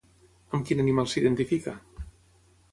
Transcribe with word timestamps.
Amb 0.57 0.65
quin 0.69 0.81
animal 0.85 1.11
s'identifica? 1.13 1.77